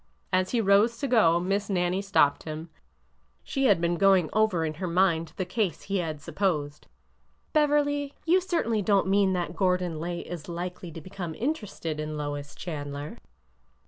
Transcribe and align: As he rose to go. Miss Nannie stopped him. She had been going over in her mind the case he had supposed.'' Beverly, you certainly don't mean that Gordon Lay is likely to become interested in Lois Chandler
As 0.33 0.49
he 0.49 0.59
rose 0.61 0.97
to 0.97 1.07
go. 1.07 1.39
Miss 1.39 1.69
Nannie 1.69 2.01
stopped 2.01 2.41
him. 2.41 2.71
She 3.43 3.65
had 3.65 3.79
been 3.79 3.97
going 3.97 4.31
over 4.33 4.65
in 4.65 4.73
her 4.81 4.87
mind 4.87 5.31
the 5.37 5.45
case 5.45 5.83
he 5.83 5.97
had 5.97 6.19
supposed.'' 6.23 6.87
Beverly, 7.53 8.15
you 8.25 8.41
certainly 8.41 8.81
don't 8.81 9.05
mean 9.05 9.33
that 9.33 9.55
Gordon 9.55 9.99
Lay 9.99 10.21
is 10.21 10.49
likely 10.49 10.91
to 10.93 11.01
become 11.01 11.35
interested 11.35 11.99
in 11.99 12.17
Lois 12.17 12.55
Chandler 12.55 13.17